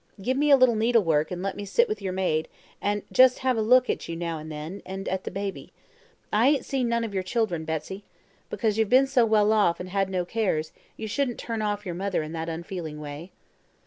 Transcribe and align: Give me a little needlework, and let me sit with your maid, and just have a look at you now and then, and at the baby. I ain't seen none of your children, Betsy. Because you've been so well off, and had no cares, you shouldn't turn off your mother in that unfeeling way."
Give 0.19 0.35
me 0.35 0.49
a 0.49 0.57
little 0.57 0.73
needlework, 0.73 1.29
and 1.29 1.43
let 1.43 1.55
me 1.55 1.63
sit 1.63 1.87
with 1.87 2.01
your 2.01 2.11
maid, 2.11 2.47
and 2.81 3.03
just 3.11 3.37
have 3.45 3.55
a 3.55 3.61
look 3.61 3.87
at 3.87 4.09
you 4.09 4.15
now 4.15 4.39
and 4.39 4.51
then, 4.51 4.81
and 4.83 5.07
at 5.07 5.25
the 5.25 5.29
baby. 5.29 5.73
I 6.33 6.47
ain't 6.47 6.65
seen 6.65 6.89
none 6.89 7.03
of 7.03 7.13
your 7.13 7.21
children, 7.21 7.65
Betsy. 7.65 8.03
Because 8.49 8.79
you've 8.79 8.89
been 8.89 9.05
so 9.05 9.27
well 9.27 9.53
off, 9.53 9.79
and 9.79 9.89
had 9.89 10.09
no 10.09 10.25
cares, 10.25 10.73
you 10.97 11.07
shouldn't 11.07 11.37
turn 11.37 11.61
off 11.61 11.85
your 11.85 11.93
mother 11.93 12.23
in 12.23 12.31
that 12.31 12.49
unfeeling 12.49 12.99
way." 12.99 13.31